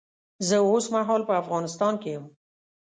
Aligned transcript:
زه 0.47 0.55
اوس 0.69 0.85
مهال 0.93 1.21
په 1.27 1.33
افغانستان 1.41 1.93
کې 2.01 2.09
یم 2.15 2.25